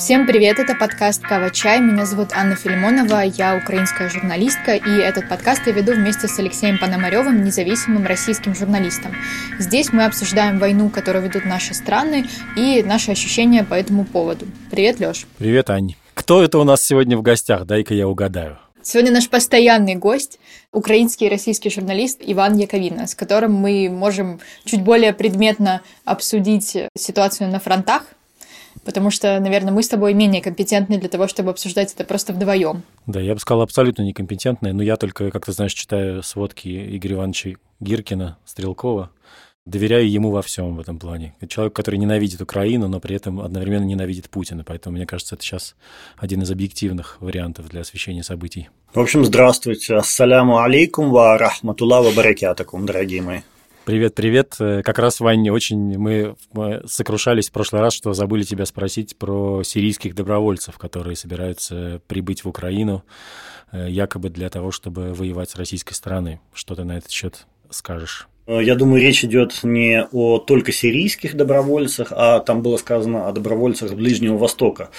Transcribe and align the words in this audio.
Всем 0.00 0.26
привет, 0.26 0.58
это 0.58 0.74
подкаст 0.74 1.20
«Кава 1.20 1.50
Чай». 1.50 1.78
Меня 1.78 2.06
зовут 2.06 2.30
Анна 2.32 2.56
Филимонова, 2.56 3.20
я 3.20 3.54
украинская 3.62 4.08
журналистка, 4.08 4.74
и 4.74 4.98
этот 4.98 5.28
подкаст 5.28 5.66
я 5.66 5.74
веду 5.74 5.92
вместе 5.92 6.26
с 6.26 6.38
Алексеем 6.38 6.78
Пономаревым, 6.78 7.44
независимым 7.44 8.06
российским 8.06 8.54
журналистом. 8.54 9.14
Здесь 9.58 9.92
мы 9.92 10.06
обсуждаем 10.06 10.58
войну, 10.58 10.88
которую 10.88 11.26
ведут 11.26 11.44
наши 11.44 11.74
страны, 11.74 12.24
и 12.56 12.82
наши 12.82 13.10
ощущения 13.10 13.62
по 13.62 13.74
этому 13.74 14.06
поводу. 14.06 14.46
Привет, 14.70 15.00
Лёш. 15.00 15.26
Привет, 15.36 15.68
Ань. 15.68 15.96
Кто 16.14 16.42
это 16.42 16.58
у 16.58 16.64
нас 16.64 16.82
сегодня 16.82 17.18
в 17.18 17.22
гостях? 17.22 17.66
Дай-ка 17.66 17.92
я 17.92 18.08
угадаю. 18.08 18.56
Сегодня 18.82 19.12
наш 19.12 19.28
постоянный 19.28 19.96
гость– 19.96 20.40
украинский 20.72 21.26
и 21.26 21.30
российский 21.30 21.68
журналист 21.68 22.20
Иван 22.22 22.56
Яковина, 22.56 23.06
с 23.06 23.14
которым 23.14 23.52
мы 23.52 23.90
можем 23.90 24.40
чуть 24.64 24.80
более 24.80 25.12
предметно 25.12 25.82
обсудить 26.06 26.74
ситуацию 26.96 27.50
на 27.50 27.60
фронтах– 27.60 28.04
потому 28.84 29.10
что, 29.10 29.38
наверное, 29.40 29.72
мы 29.72 29.82
с 29.82 29.88
тобой 29.88 30.14
менее 30.14 30.42
компетентны 30.42 30.98
для 30.98 31.08
того, 31.08 31.28
чтобы 31.28 31.50
обсуждать 31.50 31.92
это 31.92 32.04
просто 32.04 32.32
вдвоем. 32.32 32.82
Да, 33.06 33.20
я 33.20 33.34
бы 33.34 33.40
сказал, 33.40 33.62
абсолютно 33.62 34.02
некомпетентные, 34.02 34.72
но 34.72 34.82
я 34.82 34.96
только, 34.96 35.30
как 35.30 35.46
ты 35.46 35.52
знаешь, 35.52 35.74
читаю 35.74 36.22
сводки 36.22 36.96
Игоря 36.96 37.16
Ивановича 37.16 37.50
Гиркина, 37.80 38.38
Стрелкова, 38.44 39.10
доверяю 39.66 40.10
ему 40.10 40.30
во 40.30 40.42
всем 40.42 40.76
в 40.76 40.80
этом 40.80 40.98
плане. 40.98 41.34
Человек, 41.48 41.74
который 41.74 41.96
ненавидит 41.96 42.40
Украину, 42.40 42.88
но 42.88 43.00
при 43.00 43.16
этом 43.16 43.40
одновременно 43.40 43.84
ненавидит 43.84 44.28
Путина. 44.30 44.64
Поэтому, 44.64 44.96
мне 44.96 45.06
кажется, 45.06 45.34
это 45.34 45.44
сейчас 45.44 45.76
один 46.16 46.42
из 46.42 46.50
объективных 46.50 47.18
вариантов 47.20 47.68
для 47.68 47.82
освещения 47.82 48.22
событий. 48.22 48.68
В 48.92 48.98
общем, 48.98 49.24
здравствуйте. 49.24 49.94
Ассаляму 49.94 50.58
алейкум 50.58 51.10
ва 51.10 51.38
рахматулла 51.38 52.02
ва 52.02 52.10
баракятакум, 52.10 52.86
дорогие 52.86 53.22
мои. 53.22 53.40
Привет, 53.86 54.14
привет. 54.14 54.56
Э, 54.60 54.82
как 54.82 54.98
раз, 54.98 55.20
Ваня, 55.20 55.52
очень 55.52 55.98
мы 55.98 56.36
сокрушались 56.86 57.48
в 57.48 57.52
прошлый 57.52 57.80
раз, 57.80 57.94
что 57.94 58.12
забыли 58.12 58.42
тебя 58.42 58.66
спросить 58.66 59.16
про 59.16 59.62
сирийских 59.62 60.14
добровольцев, 60.14 60.76
которые 60.76 61.16
собираются 61.16 62.02
прибыть 62.06 62.44
в 62.44 62.48
Украину 62.48 63.04
э, 63.72 63.88
якобы 63.88 64.28
для 64.28 64.50
того, 64.50 64.70
чтобы 64.70 65.14
воевать 65.14 65.50
с 65.50 65.56
российской 65.56 65.94
стороной. 65.94 66.40
Что 66.52 66.74
ты 66.74 66.84
на 66.84 66.98
этот 66.98 67.10
счет 67.10 67.46
скажешь? 67.70 68.28
Э, 68.50 68.60
я 68.62 68.74
думаю, 68.74 69.00
речь 69.00 69.24
идет 69.24 69.60
не 69.62 70.04
о 70.12 70.38
только 70.38 70.72
сирийских 70.72 71.36
добровольцах, 71.36 72.08
а 72.10 72.40
там 72.40 72.62
было 72.62 72.76
сказано 72.76 73.28
о 73.28 73.32
добровольцах 73.32 73.94
Ближнего 73.94 74.36
Востока. 74.36 74.90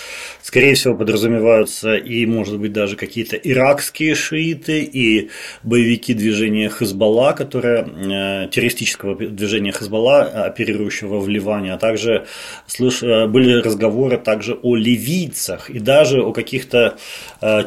Скорее 0.41 0.75
всего, 0.75 0.95
подразумеваются 0.95 1.95
и, 1.95 2.25
может 2.25 2.59
быть, 2.59 2.71
даже 2.71 2.95
какие-то 2.95 3.35
иракские 3.35 4.16
шииты 4.16 4.81
и 4.81 5.30
боевики 5.63 6.13
движения 6.13 6.69
Хезбалла, 6.69 7.33
которые, 7.33 7.83
э, 7.83 8.47
террористического 8.49 9.16
движения 9.16 9.71
Хезбалла, 9.71 10.21
оперирующего 10.21 11.19
в 11.19 11.27
Ливане, 11.27 11.73
а 11.73 11.77
также 11.77 12.25
слыш, 12.67 13.03
э, 13.03 13.27
были 13.27 13.61
разговоры 13.61 14.17
также 14.17 14.53
о 14.53 14.75
ливийцах 14.75 15.69
и 15.69 15.80
даже 15.80 16.21
о 16.21 16.31
каких-то 16.31 16.97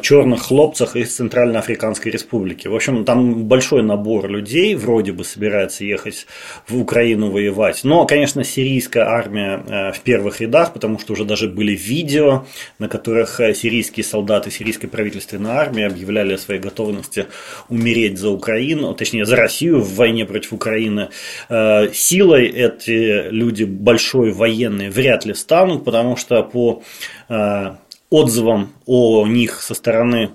черных 0.01 0.43
хлопцах 0.43 0.95
из 0.95 1.13
Центральноафриканской 1.15 2.11
Республики. 2.11 2.67
В 2.67 2.75
общем, 2.75 3.03
там 3.03 3.43
большой 3.45 3.83
набор 3.83 4.29
людей 4.29 4.73
вроде 4.75 5.11
бы 5.11 5.23
собирается 5.23 5.74
собирается 5.75 5.83
ехать 5.83 6.27
в 6.67 6.79
Украину 6.79 7.31
воевать. 7.31 7.83
Но, 7.83 8.05
конечно, 8.05 8.43
сирийская 8.43 9.03
армия 9.03 9.63
э, 9.67 9.91
в 9.91 9.99
первых 10.01 10.41
рядах, 10.41 10.73
потому 10.73 10.99
что 10.99 11.13
уже 11.13 11.25
даже 11.25 11.47
были 11.47 11.73
видео, 11.73 12.45
на 12.79 12.87
которых 12.87 13.39
э, 13.39 13.53
сирийские 13.53 14.03
солдаты 14.03 14.51
сирийской 14.51 14.87
правительственной 14.87 15.51
армии 15.51 15.83
объявляли 15.83 16.33
о 16.33 16.37
своей 16.37 16.61
готовности 16.61 17.27
умереть 17.69 18.17
за 18.17 18.29
Украину, 18.29 18.93
точнее, 18.93 19.25
за 19.25 19.35
Россию 19.35 19.81
в 19.81 19.95
войне 19.95 20.25
против 20.25 20.53
Украины. 20.53 21.09
Э, 21.49 21.89
силой 21.93 22.47
эти 22.47 23.29
люди 23.29 23.63
большой 23.63 24.31
военные 24.31 24.89
вряд 24.89 25.25
ли 25.25 25.33
станут, 25.33 25.83
потому 25.83 26.17
что 26.17 26.43
по 26.43 26.83
отзывам 28.09 28.73
о 28.85 29.25
них 29.27 29.61
со 29.61 29.73
стороны 29.73 30.29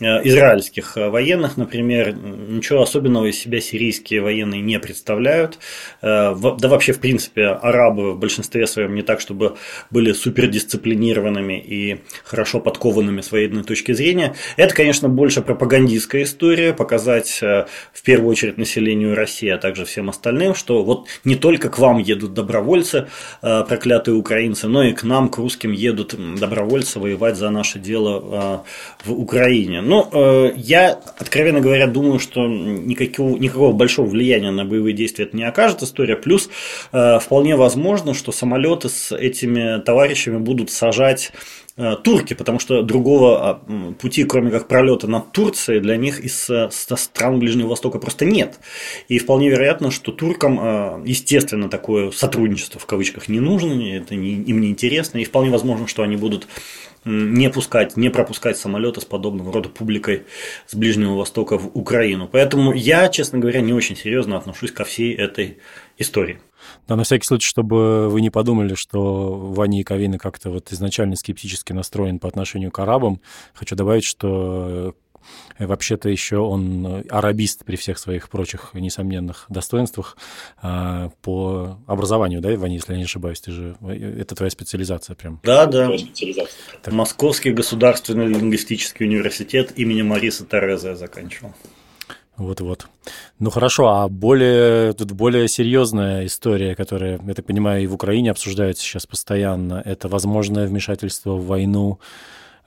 израильских 0.00 0.96
э, 0.96 1.08
военных, 1.08 1.56
например, 1.56 2.14
ничего 2.14 2.82
особенного 2.82 3.26
из 3.26 3.38
себя 3.38 3.60
сирийские 3.60 4.22
военные 4.22 4.60
не 4.60 4.80
представляют. 4.80 5.58
Э, 6.02 6.34
да 6.34 6.68
вообще, 6.68 6.92
в 6.92 6.98
принципе, 6.98 7.46
арабы 7.46 8.12
в 8.12 8.18
большинстве 8.18 8.66
своем 8.66 8.94
не 8.96 9.02
так, 9.02 9.20
чтобы 9.20 9.56
были 9.90 10.12
супердисциплинированными 10.12 11.60
и 11.60 12.00
хорошо 12.24 12.58
подкованными 12.58 13.20
с 13.20 13.30
военной 13.30 13.62
точки 13.62 13.92
зрения. 13.92 14.34
Это, 14.56 14.74
конечно, 14.74 15.08
больше 15.08 15.42
пропагандистская 15.42 16.24
история, 16.24 16.72
показать 16.72 17.40
в 17.40 18.02
первую 18.04 18.30
очередь 18.30 18.58
населению 18.58 19.14
России, 19.14 19.48
а 19.48 19.58
также 19.58 19.84
всем 19.84 20.10
остальным, 20.10 20.54
что 20.54 20.82
вот 20.82 21.06
не 21.24 21.36
только 21.36 21.68
к 21.68 21.78
вам 21.78 21.98
едут 21.98 22.34
добровольцы, 22.34 23.08
проклятые 23.40 24.16
украинцы, 24.16 24.66
но 24.66 24.82
и 24.82 24.92
к 24.92 25.04
нам, 25.04 25.28
к 25.28 25.38
русским, 25.38 25.72
едут 25.72 26.14
добровольцы 26.38 26.98
воевать 26.98 27.36
за 27.36 27.50
наше 27.50 27.78
дело 27.78 28.64
в 29.04 29.12
Украине. 29.12 29.83
Ну, 29.84 30.08
э, 30.12 30.52
я, 30.56 30.98
откровенно 31.18 31.60
говоря, 31.60 31.86
думаю, 31.86 32.18
что 32.18 32.46
никакого, 32.46 33.36
никакого 33.36 33.72
большого 33.72 34.06
влияния 34.06 34.50
на 34.50 34.64
боевые 34.64 34.94
действия 34.94 35.26
это 35.26 35.36
не 35.36 35.44
окажет 35.44 35.82
история. 35.82 36.16
Плюс 36.16 36.48
э, 36.92 37.18
вполне 37.18 37.56
возможно, 37.56 38.14
что 38.14 38.32
самолеты 38.32 38.88
с 38.88 39.14
этими 39.14 39.80
товарищами 39.82 40.38
будут 40.38 40.70
сажать 40.70 41.32
э, 41.76 41.96
турки, 42.02 42.32
потому 42.34 42.58
что 42.58 42.82
другого 42.82 43.50
а, 43.50 43.92
пути, 44.00 44.24
кроме 44.24 44.50
как 44.50 44.68
пролета 44.68 45.06
над 45.06 45.32
Турцией, 45.32 45.80
для 45.80 45.96
них 45.96 46.20
из 46.20 46.44
со 46.44 46.96
стран 46.96 47.38
Ближнего 47.38 47.68
Востока 47.68 47.98
просто 47.98 48.24
нет. 48.24 48.58
И 49.08 49.18
вполне 49.18 49.50
вероятно, 49.50 49.90
что 49.90 50.12
туркам, 50.12 51.04
естественно, 51.04 51.68
такое 51.68 52.10
сотрудничество 52.10 52.80
в 52.80 52.86
кавычках 52.86 53.28
не 53.28 53.40
нужно, 53.40 53.72
это 53.96 54.14
им 54.14 54.60
не 54.60 54.68
интересно, 54.68 55.18
и 55.18 55.24
вполне 55.24 55.50
возможно, 55.50 55.86
что 55.86 56.02
они 56.02 56.16
будут 56.16 56.46
не 57.04 57.50
пускать, 57.50 57.96
не 57.96 58.08
пропускать 58.08 58.56
самолеты 58.58 59.00
с 59.00 59.04
подобного 59.04 59.52
рода 59.52 59.68
публикой 59.68 60.24
с 60.66 60.74
Ближнего 60.74 61.14
Востока 61.14 61.58
в 61.58 61.70
Украину. 61.76 62.28
Поэтому 62.30 62.72
я, 62.72 63.08
честно 63.08 63.38
говоря, 63.38 63.60
не 63.60 63.72
очень 63.72 63.96
серьезно 63.96 64.36
отношусь 64.36 64.72
ко 64.72 64.84
всей 64.84 65.14
этой 65.14 65.58
истории. 65.98 66.40
Да, 66.88 66.96
на 66.96 67.04
всякий 67.04 67.26
случай, 67.26 67.46
чтобы 67.46 68.08
вы 68.08 68.22
не 68.22 68.30
подумали, 68.30 68.74
что 68.74 69.34
Ваня 69.34 69.78
Яковина 69.78 70.18
как-то 70.18 70.50
вот 70.50 70.72
изначально 70.72 71.16
скептически 71.16 71.74
настроен 71.74 72.18
по 72.18 72.28
отношению 72.28 72.70
к 72.70 72.78
арабам, 72.78 73.20
хочу 73.54 73.76
добавить, 73.76 74.04
что 74.04 74.34
Э, 74.44 74.92
вообще-то 75.58 76.08
еще 76.08 76.38
он 76.38 76.86
э, 76.86 77.04
арабист 77.10 77.64
при 77.64 77.76
всех 77.76 77.98
своих 77.98 78.28
прочих 78.28 78.70
несомненных 78.74 79.46
достоинствах 79.48 80.16
а, 80.60 81.10
по 81.22 81.78
образованию, 81.86 82.40
да, 82.40 82.50
Ваня, 82.56 82.74
если 82.74 82.92
я 82.92 82.98
не 82.98 83.04
ошибаюсь, 83.04 83.40
ты 83.40 83.52
же, 83.52 83.76
э, 83.82 84.20
это 84.20 84.34
твоя 84.34 84.50
специализация 84.50 85.14
прям. 85.14 85.40
Да, 85.42 85.66
да. 85.66 85.90
Так. 86.82 86.94
Московский 86.94 87.52
государственный 87.52 88.26
лингвистический 88.26 89.06
университет 89.06 89.72
имени 89.76 90.02
Мариса 90.02 90.44
Тереза 90.44 90.90
я 90.90 90.96
заканчивал. 90.96 91.54
Вот-вот. 92.36 92.88
Ну 93.38 93.50
хорошо, 93.50 93.88
а 93.88 94.08
более, 94.08 94.92
тут 94.94 95.12
более 95.12 95.46
серьезная 95.46 96.26
история, 96.26 96.74
которая, 96.74 97.20
я 97.24 97.34
так 97.34 97.46
понимаю, 97.46 97.84
и 97.84 97.86
в 97.86 97.94
Украине 97.94 98.32
обсуждается 98.32 98.82
сейчас 98.82 99.06
постоянно, 99.06 99.80
это 99.84 100.08
возможное 100.08 100.66
вмешательство 100.66 101.34
в 101.34 101.46
войну 101.46 102.00
Э, 102.00 102.00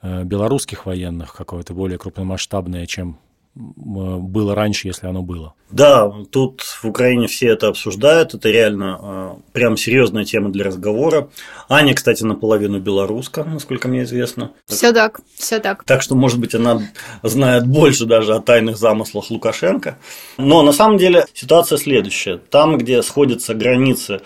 белорусских 0.02 0.86
военных 0.86 1.34
какое-то 1.34 1.74
более 1.74 1.98
крупномасштабное, 1.98 2.86
чем 2.86 3.18
было 3.58 4.54
раньше, 4.54 4.86
если 4.86 5.06
оно 5.06 5.22
было. 5.22 5.54
Да, 5.70 6.10
тут 6.30 6.62
в 6.62 6.84
Украине 6.84 7.26
все 7.26 7.48
это 7.48 7.68
обсуждают, 7.68 8.34
это 8.34 8.48
реально 8.48 8.98
э, 9.00 9.30
прям 9.52 9.76
серьезная 9.76 10.24
тема 10.24 10.50
для 10.50 10.64
разговора. 10.64 11.28
Аня, 11.68 11.94
кстати, 11.94 12.22
наполовину 12.22 12.78
белоруска, 12.78 13.42
насколько 13.44 13.88
мне 13.88 14.04
известно. 14.04 14.52
Все 14.66 14.92
так, 14.92 15.20
все 15.34 15.58
так. 15.58 15.82
Так 15.84 16.02
что, 16.02 16.14
может 16.14 16.38
быть, 16.38 16.54
она 16.54 16.80
знает 17.22 17.66
больше 17.66 18.06
даже 18.06 18.34
о 18.34 18.40
тайных 18.40 18.78
замыслах 18.78 19.30
Лукашенко. 19.30 19.98
Но 20.36 20.62
на 20.62 20.72
самом 20.72 20.96
деле 20.96 21.26
ситуация 21.34 21.78
следующая. 21.78 22.38
Там, 22.38 22.78
где 22.78 23.02
сходятся 23.02 23.54
границы 23.54 24.20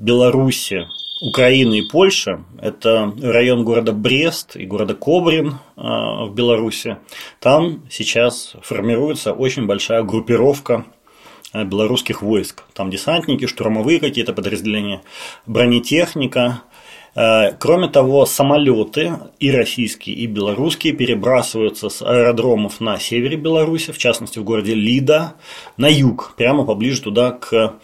Беларуси 0.00 0.88
Украины 1.20 1.80
и 1.80 1.88
Польши. 1.88 2.42
Это 2.60 3.12
район 3.20 3.64
города 3.64 3.92
Брест 3.92 4.56
и 4.56 4.64
города 4.64 4.94
Кобрин 4.94 5.58
а, 5.76 6.24
в 6.24 6.34
Беларуси. 6.34 6.96
Там 7.38 7.82
сейчас 7.90 8.54
формируется 8.62 9.34
очень 9.34 9.66
большая 9.66 10.02
группировка 10.02 10.86
а, 11.52 11.64
белорусских 11.64 12.22
войск. 12.22 12.64
Там 12.72 12.88
десантники, 12.88 13.46
штурмовые 13.46 14.00
какие-то 14.00 14.32
подразделения, 14.32 15.02
бронетехника. 15.44 16.62
А, 17.14 17.52
кроме 17.52 17.88
того, 17.88 18.24
самолеты 18.24 19.18
и 19.38 19.50
российские, 19.50 20.16
и 20.16 20.26
белорусские 20.26 20.94
перебрасываются 20.94 21.90
с 21.90 22.00
аэродромов 22.00 22.80
на 22.80 22.98
севере 22.98 23.36
Беларуси, 23.36 23.92
в 23.92 23.98
частности 23.98 24.38
в 24.38 24.44
городе 24.44 24.72
Лида, 24.72 25.34
на 25.76 25.88
юг, 25.88 26.32
прямо 26.38 26.64
поближе 26.64 27.02
туда 27.02 27.32
к 27.32 27.74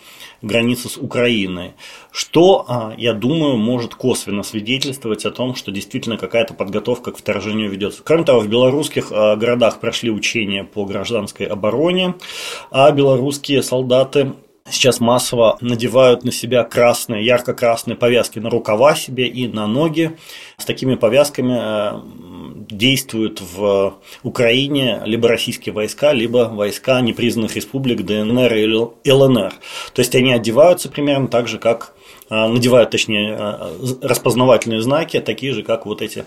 границы 0.42 0.88
с 0.88 0.96
Украиной, 0.96 1.72
что, 2.10 2.64
а, 2.68 2.94
я 2.96 3.12
думаю, 3.12 3.56
может 3.56 3.94
косвенно 3.94 4.42
свидетельствовать 4.42 5.24
о 5.24 5.30
том, 5.30 5.54
что 5.54 5.70
действительно 5.70 6.16
какая-то 6.16 6.54
подготовка 6.54 7.12
к 7.12 7.18
вторжению 7.18 7.70
ведется. 7.70 8.02
Кроме 8.04 8.24
того, 8.24 8.40
в 8.40 8.48
белорусских 8.48 9.08
а, 9.10 9.36
городах 9.36 9.80
прошли 9.80 10.10
учения 10.10 10.64
по 10.64 10.84
гражданской 10.84 11.46
обороне, 11.46 12.14
а 12.70 12.90
белорусские 12.90 13.62
солдаты 13.62 14.32
сейчас 14.70 15.00
массово 15.00 15.58
надевают 15.60 16.24
на 16.24 16.32
себя 16.32 16.64
красные, 16.64 17.24
ярко-красные 17.24 17.96
повязки 17.96 18.38
на 18.38 18.50
рукава 18.50 18.94
себе 18.94 19.26
и 19.26 19.46
на 19.46 19.66
ноги. 19.66 20.16
С 20.58 20.64
такими 20.64 20.94
повязками 20.96 21.56
э, 21.58 22.45
действуют 22.68 23.40
в 23.40 23.94
Украине 24.22 25.02
либо 25.04 25.28
российские 25.28 25.72
войска, 25.72 26.12
либо 26.12 26.50
войска 26.52 27.00
непризнанных 27.00 27.56
республик 27.56 28.02
ДНР 28.04 28.54
и 28.54 29.10
ЛНР. 29.10 29.54
То 29.94 30.00
есть 30.00 30.14
они 30.14 30.32
одеваются 30.32 30.88
примерно 30.88 31.28
так 31.28 31.48
же, 31.48 31.58
как 31.58 31.94
а, 32.28 32.48
надевают, 32.48 32.90
точнее, 32.90 33.36
а, 33.38 33.72
распознавательные 34.02 34.82
знаки, 34.82 35.20
такие 35.20 35.52
же, 35.52 35.62
как 35.62 35.86
вот 35.86 36.02
эти 36.02 36.24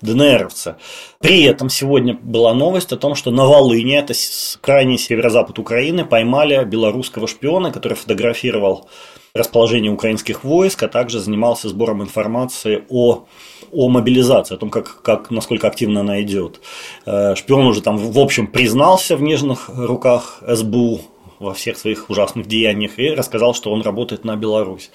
ДНРовцы. 0.00 0.76
При 1.20 1.42
этом 1.42 1.68
сегодня 1.68 2.14
была 2.14 2.54
новость 2.54 2.92
о 2.92 2.96
том, 2.96 3.14
что 3.14 3.30
на 3.30 3.44
Волыне, 3.44 3.98
это 3.98 4.14
крайний 4.60 4.96
северо-запад 4.96 5.58
Украины, 5.58 6.04
поймали 6.04 6.64
белорусского 6.64 7.28
шпиона, 7.28 7.70
который 7.70 7.94
фотографировал 7.94 8.88
расположение 9.34 9.92
украинских 9.92 10.44
войск, 10.44 10.82
а 10.82 10.88
также 10.88 11.18
занимался 11.18 11.68
сбором 11.68 12.02
информации 12.02 12.84
о, 12.88 13.26
о 13.72 13.88
мобилизации, 13.88 14.54
о 14.54 14.58
том, 14.58 14.70
как, 14.70 15.02
как, 15.02 15.30
насколько 15.30 15.66
активно 15.66 16.00
она 16.00 16.22
идет. 16.22 16.60
Э, 17.06 17.34
шпион 17.34 17.66
уже 17.66 17.82
там, 17.82 17.96
в 17.96 18.18
общем, 18.18 18.46
признался 18.46 19.16
в 19.16 19.22
нежных 19.22 19.70
руках 19.74 20.42
СБУ, 20.46 21.00
во 21.42 21.54
всех 21.54 21.76
своих 21.76 22.08
ужасных 22.08 22.46
деяниях 22.46 22.98
и 22.98 23.10
рассказал, 23.10 23.52
что 23.52 23.72
он 23.72 23.82
работает 23.82 24.24
на 24.24 24.36
Беларусь. 24.36 24.90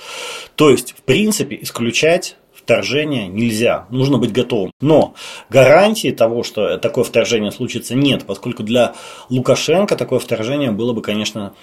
То 0.56 0.70
есть, 0.70 0.94
в 0.98 1.02
принципе, 1.02 1.60
исключать 1.62 2.38
вторжение 2.68 3.30
нельзя, 3.30 3.86
нужно 3.90 4.18
быть 4.18 4.34
готовым. 4.34 4.72
Но 4.82 5.14
гарантии 5.50 6.12
того, 6.12 6.44
что 6.44 6.78
такое 6.78 7.06
вторжение 7.06 7.54
случится, 7.54 7.96
нет, 7.96 8.26
поскольку 8.28 8.62
для 8.62 8.94
Лукашенко 9.30 9.96
такое 9.96 10.20
вторжение 10.20 10.72
было 10.72 10.92
бы, 10.92 11.02
конечно, 11.02 11.54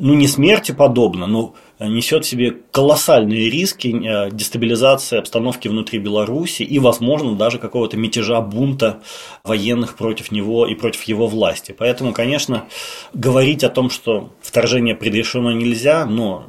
ну 0.00 0.14
не 0.14 0.26
смерти 0.26 0.72
подобно, 0.72 1.26
но 1.26 1.54
несет 1.78 2.24
в 2.24 2.28
себе 2.28 2.56
колоссальные 2.72 3.50
риски 3.50 3.88
э, 3.88 4.30
дестабилизации 4.30 5.18
обстановки 5.18 5.68
внутри 5.68 5.98
Беларуси 5.98 6.62
и, 6.62 6.78
возможно, 6.78 7.36
даже 7.36 7.58
какого-то 7.58 7.98
мятежа 7.98 8.40
бунта 8.40 9.02
военных 9.44 9.94
против 9.96 10.32
него 10.32 10.66
и 10.66 10.74
против 10.74 11.02
его 11.02 11.26
власти. 11.26 11.74
Поэтому, 11.78 12.14
конечно, 12.14 12.64
говорить 13.12 13.62
о 13.62 13.68
том, 13.68 13.90
что 13.90 14.30
вторжение 14.40 14.94
предрешено 14.94 15.52
нельзя, 15.52 16.06
но 16.06 16.46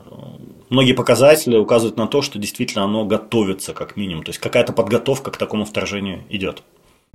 многие 0.69 0.93
показатели 0.93 1.55
указывают 1.57 1.97
на 1.97 2.07
то, 2.07 2.21
что 2.21 2.39
действительно 2.39 2.83
оно 2.83 3.05
готовится 3.05 3.73
как 3.73 3.95
минимум. 3.95 4.23
То 4.23 4.29
есть 4.29 4.39
какая-то 4.39 4.73
подготовка 4.73 5.31
к 5.31 5.37
такому 5.37 5.65
вторжению 5.65 6.23
идет. 6.29 6.63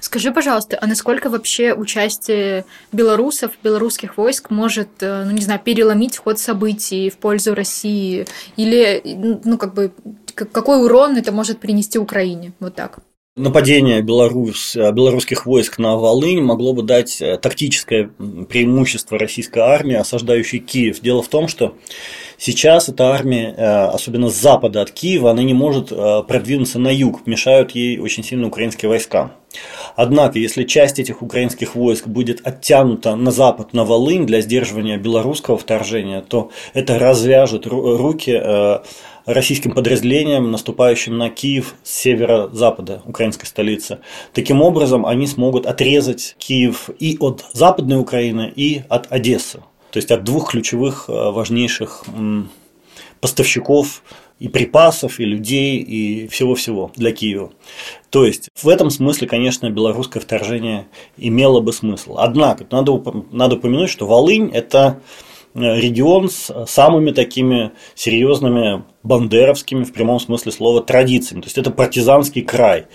Скажи, 0.01 0.33
пожалуйста, 0.33 0.79
а 0.81 0.87
насколько 0.89 1.31
вообще 1.31 1.75
участие 1.75 2.65
белорусов, 2.91 3.53
белорусских 3.63 4.17
войск 4.17 4.51
может, 4.51 4.89
э, 5.01 5.25
ну 5.25 5.31
не 5.31 5.43
знаю, 5.43 5.61
переломить 5.63 6.17
ход 6.17 6.41
событий 6.41 7.09
в 7.09 7.19
пользу 7.19 7.55
России? 7.55 8.27
Или, 8.57 9.01
ну 9.45 9.59
как 9.59 9.75
бы, 9.75 9.93
какой 10.35 10.85
урон 10.85 11.17
это 11.17 11.31
может 11.31 11.61
принести 11.61 12.01
Украине? 12.01 12.53
Вот 12.59 12.75
так. 12.75 12.99
Нападение 13.35 14.03
Беларусь, 14.03 14.77
э, 14.77 14.93
белорусских 14.93 15.47
войск 15.47 15.79
на 15.79 15.97
Волынь 15.97 16.43
могло 16.43 16.75
бы 16.75 16.83
дать 16.83 17.23
э, 17.23 17.39
тактическое 17.39 18.11
преимущество 18.47 19.19
российской 19.19 19.61
армии, 19.61 19.95
осаждающей 19.95 20.59
Киев. 20.59 21.01
Дело 21.01 21.23
в 21.23 21.29
том, 21.29 21.49
что 21.49 21.75
сейчас 22.37 22.91
эта 22.91 23.09
армия, 23.09 23.55
э, 23.57 23.85
особенно 23.87 24.29
с 24.29 24.35
запада 24.35 24.83
от 24.83 24.91
Киева, 24.91 25.31
она 25.31 25.43
не 25.45 25.55
может 25.55 25.89
продвинуться 26.29 26.79
на 26.79 26.89
юг, 26.89 27.27
мешают 27.27 27.71
ей 27.71 27.99
очень 27.99 28.23
сильно 28.23 28.49
украинские 28.49 28.91
войска. 28.91 29.33
Однако, 29.97 30.39
если 30.39 30.65
часть 30.65 30.99
этих 30.99 31.23
украинских 31.23 31.75
войск 31.75 32.09
будет 32.09 32.47
оттянута 32.47 33.17
на 33.17 33.31
запад, 33.31 33.73
на 33.73 33.85
Волынь 33.85 34.27
для 34.27 34.43
сдерживания 34.43 34.99
белорусского 34.99 35.57
вторжения, 35.57 36.21
то 36.21 36.51
это 36.75 36.99
развяжет 36.99 37.67
руки 37.67 38.83
российским 39.27 39.73
подразделениям, 39.73 40.51
наступающим 40.51 41.17
на 41.19 41.31
Киев 41.31 41.75
с 41.83 41.91
северо-запада 41.91 43.03
украинской 43.05 43.47
столицы. 43.47 43.99
Таким 44.33 44.63
образом, 44.63 45.07
они 45.07 45.27
смогут 45.27 45.67
отрезать 45.67 46.37
Киев 46.39 46.91
и 46.99 47.17
от 47.21 47.45
Западной 47.53 48.01
Украины, 48.01 48.53
и 48.55 48.83
от 48.89 49.11
Одессы. 49.11 49.63
То 49.91 49.99
есть 49.99 50.11
от 50.11 50.25
двух 50.25 50.51
ключевых 50.51 51.05
э, 51.09 51.13
важнейших 51.13 52.05
поставщиков 53.21 54.03
и 54.41 54.49
припасов, 54.49 55.21
и 55.21 55.25
людей, 55.25 55.77
и 55.79 56.27
всего-всего 56.27 56.91
для 56.97 57.13
Киева. 57.13 57.53
То 58.11 58.27
есть, 58.27 58.49
в 58.61 58.69
этом 58.69 58.91
смысле, 58.91 59.29
конечно, 59.29 59.71
белорусское 59.71 60.21
вторжение 60.21 60.89
имело 61.17 61.61
бы 61.61 61.73
смысл. 61.73 62.17
Однако, 62.19 62.67
надо, 62.71 63.01
надо 63.31 63.55
упомянуть, 63.57 63.91
что 63.91 64.07
Волынь– 64.07 64.51
это 64.53 65.01
регион 65.55 66.31
с 66.31 66.51
самыми 66.67 67.11
такими 67.11 67.73
серьезными 67.95 68.85
бандеровскими, 69.03 69.83
в 69.83 69.93
прямом 69.93 70.21
смысле 70.21 70.53
слова, 70.53 70.81
традициями. 70.81 71.41
То 71.41 71.47
есть 71.47 71.59
это 71.59 71.71
партизанский 71.71 72.43
край. 72.43 72.87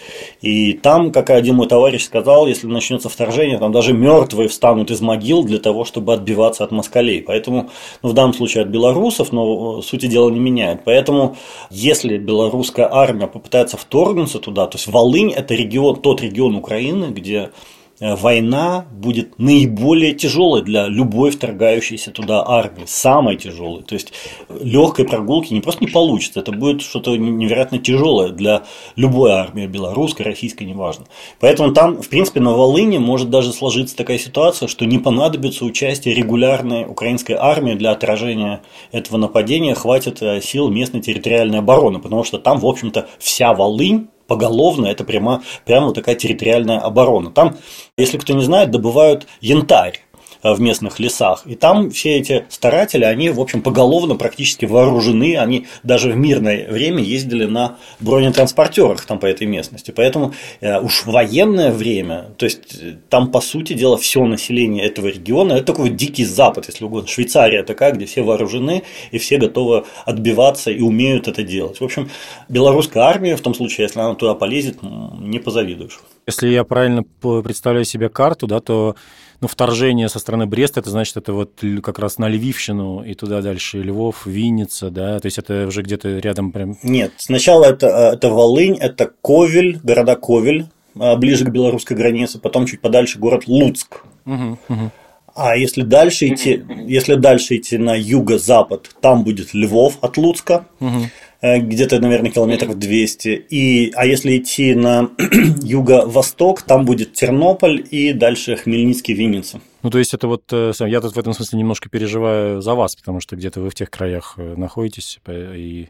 И 0.42 0.74
там, 0.74 1.12
как 1.12 1.30
один 1.30 1.56
мой 1.56 1.68
товарищ 1.68 2.06
сказал, 2.06 2.48
если 2.48 2.68
начнется 2.68 3.10
вторжение, 3.10 3.58
там 3.58 3.72
даже 3.72 3.94
мертвые 3.94 4.48
встанут 4.48 4.90
из 4.90 5.02
могил 5.02 5.44
для 5.44 5.60
того, 5.60 5.84
чтобы 5.86 6.14
отбиваться 6.14 6.64
от 6.64 6.72
москалей. 6.72 7.22
Поэтому, 7.22 7.70
ну, 8.02 8.10
в 8.10 8.14
данном 8.14 8.34
случае 8.34 8.64
от 8.64 8.70
белорусов, 8.70 9.32
но 9.32 9.82
сути 9.82 10.08
дела 10.08 10.30
не 10.30 10.40
меняет. 10.40 10.82
Поэтому, 10.86 11.36
если 11.70 12.18
белорусская 12.18 12.88
армия 12.90 13.28
попытается 13.28 13.78
вторгнуться 13.78 14.40
туда, 14.40 14.66
то 14.68 14.78
есть 14.78 14.88
Волынь– 14.88 15.32
это 15.36 15.54
регион, 15.54 15.98
тот 16.02 16.22
регион 16.22 16.56
Украины, 16.56 17.08
где 17.08 17.50
Э, 17.50 17.52
война 18.00 18.86
будет 18.92 19.40
наиболее 19.40 20.14
тяжелой 20.14 20.62
для 20.62 20.88
любой 20.88 21.32
вторгающейся 21.32 22.12
туда 22.12 22.44
армии, 22.48 22.84
самой 22.86 23.38
тяжелой. 23.38 23.84
То 23.84 23.96
есть 23.96 24.14
легкой 24.50 25.06
прогулки 25.06 25.54
не 25.54 25.62
просто 25.62 25.84
не 25.84 25.92
получится, 25.92 26.40
это 26.42 26.52
будет 26.52 26.82
что-то 26.82 27.16
невероятно 27.16 27.80
тяжелое 27.80 28.30
для 28.30 28.64
любой 28.96 29.32
армии, 29.32 29.66
белорусской, 29.66 30.26
российской, 30.26 30.64
неважно. 30.64 31.06
Поэтому 31.40 31.74
там, 31.74 32.02
в 32.02 32.10
принципе, 32.10 32.40
на 32.40 32.54
Волыне 32.54 33.00
может 33.00 33.30
даже 33.30 33.52
сложиться 33.52 33.96
такая 33.96 34.20
ситуация, 34.20 34.68
что 34.68 34.86
не 34.86 35.00
понадобится 35.00 35.66
участие 35.66 36.14
регулярной 36.14 36.86
украинской 36.86 37.34
армии 37.34 37.74
для 37.74 37.92
отражения 37.92 38.62
этого 38.92 39.18
нападения, 39.18 39.74
хватит 39.74 40.22
э, 40.22 40.42
сил 40.42 40.70
местной 40.70 41.02
территориальной 41.02 41.60
обороны, 41.60 42.00
потому 42.00 42.24
что 42.24 42.38
там, 42.38 42.60
в 42.60 42.66
общем-то, 42.66 43.08
вся 43.20 43.54
Волынь 43.54 44.10
поголовно, 44.28 44.88
это 44.88 45.04
прямо, 45.04 45.44
прямо 45.66 45.94
такая 45.94 46.16
территориальная 46.16 46.80
оборона. 46.80 47.32
Там, 47.32 47.58
если 47.98 48.18
кто 48.18 48.34
не 48.34 48.44
знает, 48.44 48.72
добывают 48.72 49.28
янтарь. 49.42 50.07
Э, 50.48 50.54
в 50.54 50.62
местных 50.62 51.00
лесах. 51.00 51.44
И 51.46 51.56
там 51.56 51.90
все 51.92 52.18
эти 52.18 52.46
старатели, 52.50 53.04
они, 53.04 53.30
в 53.30 53.40
общем, 53.40 53.62
поголовно 53.62 54.16
практически 54.16 54.66
вооружены. 54.66 55.38
Они 55.38 55.68
даже 55.84 56.12
в 56.12 56.18
мирное 56.18 56.70
время 56.72 57.04
ездили 57.04 57.46
на 57.46 57.78
бронетранспортерах 58.00 59.06
там 59.06 59.20
по 59.20 59.26
этой 59.26 59.48
местности. 59.48 59.92
Поэтому 59.96 60.34
э, 60.62 60.80
уж 60.80 61.06
военное 61.06 61.72
время, 61.72 62.28
то 62.38 62.46
есть 62.46 62.80
э, 62.82 62.96
там, 63.10 63.32
по 63.32 63.42
сути 63.42 63.74
дела, 63.74 63.98
все 63.98 64.24
население 64.26 64.86
этого 64.86 65.08
региона, 65.08 65.54
это 65.54 65.74
такой 65.74 65.90
дикий 65.90 66.26
запад, 66.26 66.68
если 66.68 66.86
угодно. 66.86 67.08
Швейцария 67.08 67.64
такая, 67.64 67.92
где 67.94 68.06
все 68.06 68.22
вооружены 68.22 68.84
и 69.12 69.18
все 69.18 69.38
готовы 69.38 69.86
отбиваться 70.06 70.72
и 70.72 70.82
умеют 70.82 71.28
это 71.28 71.44
делать. 71.44 71.80
В 71.80 71.84
общем, 71.84 72.10
белорусская 72.50 73.04
армия, 73.04 73.36
в 73.36 73.42
том 73.42 73.54
случае, 73.54 73.86
если 73.86 74.00
она 74.00 74.16
туда 74.16 74.34
полезет, 74.34 74.80
не 74.82 75.40
позавидуешь. 75.40 76.00
Если 76.28 76.50
я 76.50 76.66
правильно 76.66 77.04
представляю 77.04 77.86
себе 77.86 78.10
карту, 78.10 78.48
да, 78.48 78.60
то 78.60 78.98
ну, 79.40 79.48
вторжение 79.48 80.10
со 80.10 80.20
стороны 80.20 80.46
Бреста, 80.46 80.82
это 80.82 80.90
значит, 80.90 81.16
это 81.16 81.32
вот 81.32 81.64
как 81.82 82.00
раз 82.00 82.18
на 82.18 82.28
Львивщину 82.28 83.02
и 83.02 83.14
туда 83.14 83.42
дальше, 83.42 83.82
Львов, 83.82 84.26
Винница, 84.26 84.90
да, 84.90 85.20
то 85.20 85.26
есть 85.26 85.38
это 85.38 85.68
уже 85.68 85.84
где-то 85.84 86.20
рядом 86.20 86.52
прям... 86.52 86.78
Нет, 86.84 87.14
сначала 87.16 87.64
это, 87.64 87.88
э, 87.88 88.16
это 88.16 88.30
Волынь, 88.30 88.78
это 88.78 89.10
Ковель, 89.22 89.80
города 89.82 90.18
Ковель, 90.18 90.66
э, 90.96 91.16
ближе 91.16 91.46
к 91.46 91.50
белорусской 91.50 91.96
границе, 91.96 92.40
потом 92.40 92.66
чуть 92.66 92.82
подальше 92.82 93.20
город 93.20 93.48
Луцк. 93.48 94.02
Угу, 94.26 94.60
угу. 94.68 94.92
А 95.34 95.56
если 95.56 95.84
дальше 95.84 96.28
идти, 96.28 96.62
если 96.88 97.16
дальше 97.16 97.56
идти 97.56 97.78
на 97.78 97.96
юго-запад, 97.96 98.90
там 99.00 99.24
будет 99.24 99.54
Львов 99.54 100.00
от 100.02 100.18
Луцка. 100.18 100.66
Угу. 100.82 101.10
Э, 101.40 101.60
где-то, 101.60 102.00
наверное, 102.00 102.32
километров 102.32 102.78
200. 102.78 103.46
И, 103.50 103.92
а 103.96 104.06
если 104.06 104.38
идти 104.38 104.74
на 104.74 105.12
юго-восток, 105.62 106.64
там 106.64 106.86
будет 106.86 107.14
Тернополь 107.14 107.86
и 107.90 108.14
дальше 108.14 108.56
Хмельницкий, 108.56 109.14
Винница. 109.14 109.62
Ну, 109.84 109.92
то 109.92 110.00
есть 110.00 110.14
это 110.14 110.28
вот, 110.28 110.52
э, 110.52 110.72
я 110.80 111.00
тут 111.00 111.16
в 111.16 111.20
этом 111.20 111.34
смысле 111.34 111.60
немножко 111.60 111.90
переживаю 111.90 112.62
за 112.62 112.74
вас, 112.74 112.96
потому 112.96 113.20
что 113.20 113.36
где-то 113.36 113.62
вы 113.62 113.70
в 113.70 113.76
тех 113.76 113.92
краях 113.92 114.34
э, 114.38 114.56
находитесь, 114.56 115.20
и 115.28 115.90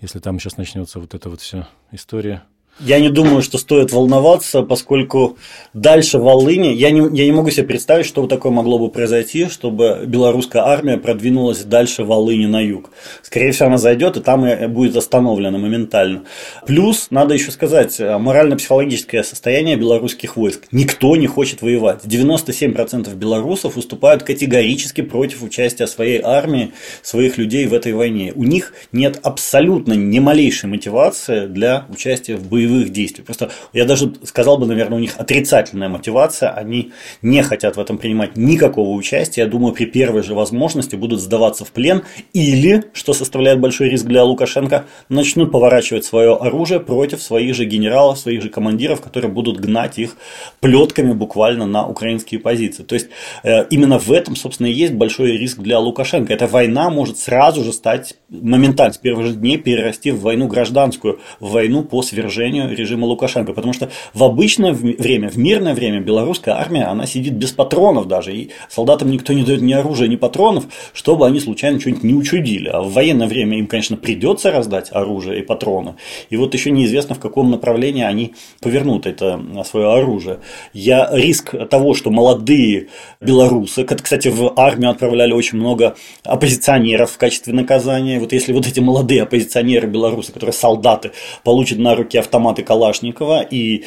если 0.00 0.18
там 0.20 0.38
сейчас 0.38 0.56
начнется 0.56 1.00
вот 1.00 1.14
эта 1.14 1.28
вот 1.28 1.40
вся 1.40 1.68
история, 1.90 2.44
Я 2.80 2.98
не 2.98 3.08
думаю, 3.08 3.40
что 3.40 3.56
стоит 3.56 3.92
волноваться, 3.92 4.62
поскольку 4.62 5.38
дальше 5.74 6.18
Волыни, 6.18 6.74
я 6.74 6.90
не, 6.90 7.16
я 7.16 7.24
не 7.24 7.30
могу 7.30 7.50
себе 7.50 7.68
представить, 7.68 8.04
что 8.04 8.26
такое 8.26 8.50
могло 8.50 8.80
бы 8.80 8.90
произойти, 8.90 9.48
чтобы 9.48 10.02
белорусская 10.06 10.62
армия 10.62 10.96
продвинулась 10.96 11.62
дальше 11.62 12.02
Волыни 12.02 12.46
на 12.46 12.60
юг. 12.60 12.90
Скорее 13.22 13.52
всего, 13.52 13.68
она 13.68 13.78
зайдет 13.78 14.16
и 14.16 14.20
там 14.20 14.44
и 14.44 14.66
будет 14.66 14.96
остановлена 14.96 15.56
моментально. 15.56 16.24
Плюс, 16.66 17.06
надо 17.10 17.34
еще 17.34 17.52
сказать, 17.52 18.00
морально-психологическое 18.00 19.22
состояние 19.22 19.76
белорусских 19.76 20.36
войск. 20.36 20.64
Никто 20.72 21.14
не 21.14 21.28
хочет 21.28 21.62
воевать. 21.62 22.00
97% 22.04 23.14
белорусов 23.14 23.76
выступают 23.76 24.24
категорически 24.24 25.02
против 25.02 25.44
участия 25.44 25.86
своей 25.86 26.20
армии, 26.20 26.72
своих 27.02 27.38
людей 27.38 27.66
в 27.66 27.72
этой 27.72 27.92
войне. 27.92 28.32
У 28.34 28.42
них 28.42 28.72
нет 28.90 29.20
абсолютно 29.22 29.92
ни 29.92 30.18
малейшей 30.18 30.68
мотивации 30.68 31.46
для 31.46 31.86
участия 31.88 32.34
в 32.34 32.48
боевых 32.48 32.63
боевых 32.64 32.90
действий. 32.90 33.24
Просто 33.24 33.50
я 33.72 33.84
даже 33.84 34.12
сказал 34.24 34.58
бы, 34.58 34.66
наверное, 34.66 34.98
у 34.98 35.00
них 35.00 35.14
отрицательная 35.16 35.88
мотивация, 35.88 36.50
они 36.50 36.92
не 37.22 37.42
хотят 37.42 37.76
в 37.76 37.80
этом 37.80 37.98
принимать 37.98 38.36
никакого 38.36 38.90
участия. 38.90 39.42
Я 39.42 39.46
думаю, 39.46 39.74
при 39.74 39.86
первой 39.86 40.22
же 40.22 40.34
возможности 40.34 40.96
будут 40.96 41.20
сдаваться 41.20 41.64
в 41.64 41.72
плен 41.72 42.02
или, 42.32 42.84
что 42.92 43.12
составляет 43.12 43.60
большой 43.60 43.88
риск 43.88 44.06
для 44.06 44.24
Лукашенко, 44.24 44.84
начнут 45.08 45.52
поворачивать 45.52 46.04
свое 46.04 46.34
оружие 46.34 46.80
против 46.80 47.22
своих 47.22 47.54
же 47.54 47.64
генералов, 47.64 48.18
своих 48.18 48.42
же 48.42 48.48
командиров, 48.48 49.00
которые 49.00 49.30
будут 49.30 49.60
гнать 49.60 49.98
их 49.98 50.16
плетками 50.60 51.12
буквально 51.12 51.66
на 51.66 51.86
украинские 51.86 52.40
позиции. 52.40 52.82
То 52.82 52.94
есть 52.94 53.08
э, 53.42 53.66
именно 53.70 53.98
в 53.98 54.10
этом, 54.10 54.36
собственно, 54.36 54.68
и 54.68 54.72
есть 54.72 54.94
большой 54.94 55.32
риск 55.36 55.58
для 55.58 55.78
Лукашенко. 55.78 56.32
Эта 56.32 56.46
война 56.46 56.90
может 56.90 57.18
сразу 57.18 57.62
же 57.62 57.72
стать 57.72 58.14
моментально 58.28 58.94
с 58.94 58.98
первых 58.98 59.26
же 59.26 59.34
дней 59.34 59.58
перерасти 59.58 60.10
в 60.10 60.20
войну 60.20 60.48
гражданскую, 60.48 61.20
в 61.40 61.50
войну 61.50 61.82
по 61.82 62.02
свержению 62.02 62.53
свержению 62.54 62.76
режима 62.76 63.06
Лукашенко. 63.06 63.52
Потому 63.52 63.72
что 63.72 63.90
в 64.12 64.22
обычное 64.22 64.72
время, 64.72 65.28
в 65.28 65.36
мирное 65.36 65.74
время 65.74 66.00
белорусская 66.00 66.54
армия, 66.54 66.84
она 66.84 67.06
сидит 67.06 67.34
без 67.34 67.52
патронов 67.52 68.06
даже. 68.06 68.34
И 68.34 68.50
солдатам 68.68 69.10
никто 69.10 69.32
не 69.32 69.42
дает 69.42 69.62
ни 69.62 69.72
оружия, 69.72 70.08
ни 70.08 70.16
патронов, 70.16 70.64
чтобы 70.92 71.26
они 71.26 71.40
случайно 71.40 71.80
что-нибудь 71.80 72.04
не 72.04 72.14
учудили. 72.14 72.68
А 72.68 72.82
в 72.82 72.92
военное 72.92 73.26
время 73.26 73.58
им, 73.58 73.66
конечно, 73.66 73.96
придется 73.96 74.50
раздать 74.50 74.88
оружие 74.92 75.40
и 75.40 75.42
патроны. 75.42 75.94
И 76.30 76.36
вот 76.36 76.54
еще 76.54 76.70
неизвестно, 76.70 77.14
в 77.14 77.20
каком 77.20 77.50
направлении 77.50 78.04
они 78.04 78.34
повернут 78.60 79.06
это 79.06 79.40
свое 79.64 79.92
оружие. 79.92 80.38
Я 80.72 81.08
риск 81.12 81.54
того, 81.68 81.94
что 81.94 82.10
молодые 82.10 82.88
белорусы, 83.20 83.84
кстати, 83.84 84.28
в 84.28 84.52
армию 84.56 84.90
отправляли 84.90 85.32
очень 85.32 85.58
много 85.58 85.94
оппозиционеров 86.24 87.10
в 87.10 87.18
качестве 87.18 87.52
наказания. 87.52 88.18
Вот 88.18 88.32
если 88.32 88.52
вот 88.52 88.66
эти 88.66 88.80
молодые 88.80 89.22
оппозиционеры 89.22 89.88
белорусы, 89.88 90.32
которые 90.32 90.52
солдаты, 90.52 91.12
получат 91.42 91.78
на 91.78 91.94
руки 91.94 92.18
автомат 92.18 92.43
автоматы 92.44 92.62
Калашникова, 92.62 93.42
и 93.42 93.84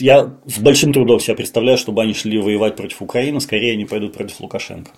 я 0.00 0.30
с 0.46 0.58
большим 0.58 0.92
трудом 0.92 1.20
себя 1.20 1.36
представляю, 1.36 1.78
чтобы 1.78 2.02
они 2.02 2.14
шли 2.14 2.38
воевать 2.38 2.76
против 2.76 3.02
Украины, 3.02 3.40
скорее 3.40 3.72
они 3.72 3.84
пойдут 3.84 4.14
против 4.14 4.40
Лукашенко. 4.40 4.90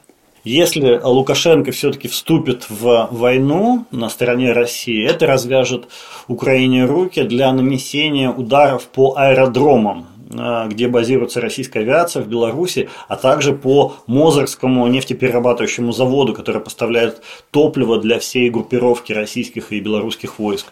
Если 0.45 1.01
Лукашенко 1.03 1.71
все-таки 1.71 2.09
вступит 2.09 2.71
в 2.71 3.09
войну 3.11 3.85
на 3.91 4.09
стороне 4.09 4.53
России, 4.53 5.07
это 5.07 5.27
развяжет 5.27 5.89
Украине 6.29 6.87
руки 6.87 7.23
для 7.23 7.53
нанесения 7.53 8.31
ударов 8.31 8.85
по 8.85 9.15
аэродромам, 9.17 10.07
э, 10.33 10.69
где 10.71 10.89
базируется 10.89 11.43
российская 11.43 11.81
авиация 11.81 12.23
в 12.23 12.29
Беларуси, 12.29 12.89
а 13.09 13.17
также 13.17 13.53
по 13.53 13.97
Мозырскому 14.07 14.87
нефтеперерабатывающему 14.87 15.93
заводу, 15.93 16.33
который 16.33 16.63
поставляет 16.63 17.21
топливо 17.51 17.99
для 17.99 18.19
всей 18.19 18.49
группировки 18.49 19.13
российских 19.13 19.73
и 19.73 19.81
белорусских 19.81 20.39
войск. 20.39 20.67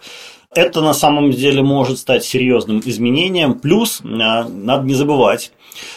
Это 0.55 0.81
на 0.81 0.95
самом 0.95 1.31
деле 1.31 1.62
может 1.62 1.99
стать 1.99 2.25
серьезным 2.25 2.81
изменением. 2.85 3.59
Плюс, 3.59 4.00
э, 4.00 4.07
надо 4.07 4.85
не 4.85 4.95
забывать, 4.95 5.52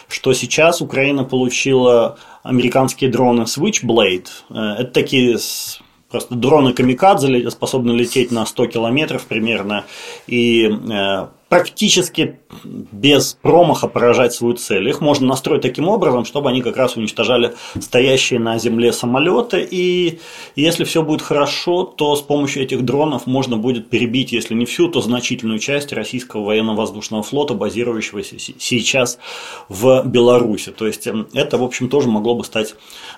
что 0.10 0.34
сейчас 0.34 0.82
Украина 0.82 1.24
получила 1.24 2.18
американские 2.44 3.10
дроны 3.10 3.44
Switchblade. 3.44 4.28
Э, 4.50 4.82
это 4.82 4.92
такие 4.92 5.38
просто 6.10 6.36
дроны 6.36 6.74
камикадзе 6.74 7.50
способны 7.50 7.92
лететь 7.94 8.32
на 8.32 8.46
100 8.46 8.68
километров 8.68 9.26
примерно. 9.26 9.86
И 10.28 10.68
э, 10.68 11.28
практически 11.52 12.40
без 12.64 13.38
промаха 13.42 13.90
поражать 13.90 14.32
свою 14.32 14.54
цель. 14.54 14.88
Их 14.88 15.02
можно 15.02 15.28
настроить 15.28 15.64
таким 15.64 15.90
образом, 15.90 16.24
чтобы 16.24 16.50
они 16.50 16.62
как 16.62 16.78
раз 16.78 16.96
уничтожали 16.96 17.56
стоящие 17.78 18.40
на 18.40 18.58
земле 18.58 18.94
самолеты. 18.94 19.68
И 19.70 20.20
если 20.56 20.86
все 20.86 21.04
будет 21.04 21.22
хорошо, 21.22 21.84
то 21.84 22.16
с 22.16 22.22
помощью 22.22 22.64
этих 22.64 22.86
дронов 22.86 23.28
можно 23.28 23.58
будет 23.58 23.90
перебить, 23.90 24.32
если 24.32 24.54
не 24.54 24.64
всю, 24.64 24.88
то 24.88 25.02
значительную 25.02 25.60
часть 25.60 25.92
российского 25.92 26.46
военно-воздушного 26.46 27.22
флота, 27.22 27.54
базирующегося 27.54 28.40
сейчас 28.40 29.20
в 29.68 30.04
Беларуси. 30.06 30.72
То 30.72 30.88
есть 30.88 31.06
эм, 31.06 31.28
это, 31.34 31.58
в 31.58 31.64
общем, 31.64 31.90
тоже 31.90 32.08
могло 32.08 32.34
бы 32.36 32.46
стать 32.46 32.76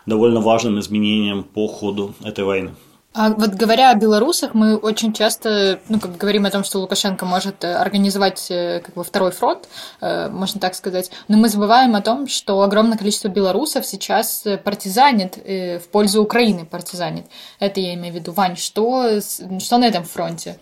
довольно 0.08 0.42
важным 0.42 0.80
изменением 0.80 1.44
по 1.44 1.68
ходу 1.68 2.16
этой 2.24 2.44
войны. 2.44 2.72
А 3.15 3.29
вот 3.29 3.51
говоря 3.51 3.91
о 3.91 3.96
белорусах, 3.96 4.55
мы 4.55 4.75
очень 4.75 5.13
часто, 5.13 5.79
ну, 5.88 6.00
как 6.00 6.17
говорим 6.17 6.48
о 6.48 6.50
том, 6.50 6.63
что 6.63 6.79
Лукашенко 6.79 7.25
может 7.25 7.63
э, 7.63 7.75
организовать 7.75 8.48
э, 8.50 8.82
как 8.84 8.96
бы 8.96 9.03
второй 9.03 9.29
фронт, 9.29 9.70
э, 10.01 10.29
можно 10.29 10.60
так 10.60 10.74
сказать, 10.74 11.12
но 11.27 11.38
мы 11.38 11.48
забываем 11.48 11.96
о 11.96 12.01
том, 12.01 12.27
что 12.27 12.60
огромное 12.63 12.98
количество 12.98 13.27
белорусов 13.27 13.86
сейчас 13.86 14.43
партизанит, 14.63 15.38
в 15.38 15.88
пользу 15.91 16.24
Украины 16.24 16.65
партизанит. 16.65 17.27
Это 17.60 17.79
я 17.79 17.93
имею 17.93 18.13
в 18.13 18.17
виду. 18.17 18.32
Вань, 18.32 18.58
что, 18.58 19.20
что 19.22 19.77
на 19.77 19.86
этом 19.86 20.03
фронте? 20.03 20.58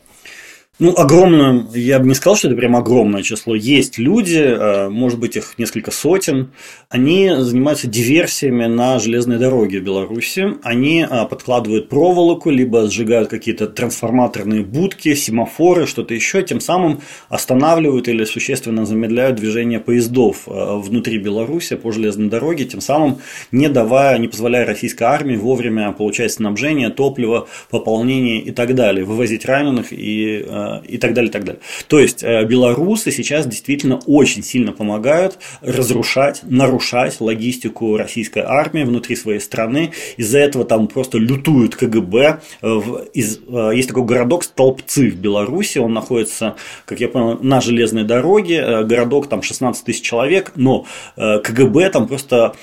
Ну, 0.84 0.96
огромное, 0.98 1.68
я 1.76 2.00
бы 2.00 2.08
не 2.08 2.16
сказал, 2.16 2.36
что 2.36 2.48
это 2.48 2.58
прям 2.58 2.76
огромное 2.76 3.22
число. 3.22 3.54
Есть 3.54 4.00
люди, 4.00 4.40
э, 4.40 4.90
может 4.90 5.20
быть, 5.20 5.36
их 5.36 5.54
несколько 5.60 5.92
сотен, 5.92 6.54
они 6.90 7.32
занимаются 7.38 7.86
диверсиями 7.86 8.66
на 8.66 8.98
железной 8.98 9.38
дороге 9.38 9.80
в 9.80 9.84
Беларуси. 9.84 10.56
Они 10.64 11.06
э, 11.08 11.26
подкладывают 11.30 11.88
проволоку, 11.88 12.50
либо 12.50 12.90
сжигают 12.90 13.30
какие-то 13.30 13.68
трансформаторные 13.68 14.64
будки, 14.64 15.14
семафоры, 15.14 15.86
что-то 15.86 16.16
еще, 16.16 16.42
тем 16.42 16.60
самым 16.60 17.02
останавливают 17.30 18.08
или 18.08 18.24
существенно 18.24 18.84
замедляют 18.84 19.36
движение 19.36 19.80
поездов 19.80 20.48
э, 20.48 20.52
внутри 20.78 21.20
Беларуси 21.20 21.76
по 21.76 21.92
железной 21.92 22.28
дороге, 22.28 22.66
тем 22.66 22.82
самым 22.82 23.20
не 23.52 23.70
давая, 23.70 24.18
не 24.18 24.28
позволяя 24.28 24.66
российской 24.66 25.04
армии 25.04 25.36
вовремя 25.36 25.92
получать 25.92 26.32
снабжение, 26.32 26.90
топливо, 26.90 27.48
пополнение 27.70 28.42
и 28.42 28.50
так 28.50 28.74
далее, 28.74 29.06
вывозить 29.06 29.46
раненых 29.46 29.94
и 29.94 30.44
и 30.80 30.98
так 30.98 31.14
далее, 31.14 31.30
и 31.30 31.32
так 31.32 31.44
далее. 31.44 31.62
То 31.88 32.00
есть 32.00 32.24
э, 32.24 32.46
белорусы 32.46 33.12
сейчас 33.12 33.46
действительно 33.46 34.00
очень 34.06 34.44
сильно 34.44 34.72
помогают 34.72 35.40
разрушать, 35.62 36.42
нарушать 36.44 37.20
логистику 37.20 37.98
российской 37.98 38.44
армии 38.44 38.84
внутри 38.84 39.16
своей 39.16 39.40
страны. 39.40 39.92
Из-за 40.18 40.40
этого 40.40 40.66
там 40.66 40.88
просто 40.88 41.18
лютуют 41.18 41.76
КГБ. 41.76 42.40
Э, 42.62 42.82
есть 43.14 43.88
такой 43.88 44.04
городок 44.04 44.44
Столбцы 44.44 45.10
в 45.10 45.16
Беларуси, 45.16 45.78
он 45.80 45.94
находится, 45.94 46.56
как 46.86 47.00
я 47.00 47.08
понял, 47.08 47.40
на 47.42 47.62
железной 47.62 48.04
дороге. 48.04 48.58
Э, 48.58 48.84
городок 48.84 49.28
там 49.28 49.42
16 49.42 49.86
тысяч 49.86 50.02
человек, 50.02 50.54
но 50.56 50.86
КГБ 51.16 51.90
там 51.92 52.08
просто 52.08 52.56